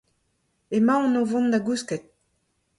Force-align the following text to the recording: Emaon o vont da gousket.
Emaon 0.77 1.11
o 1.21 1.23
vont 1.31 1.51
da 1.53 1.59
gousket. 1.67 2.03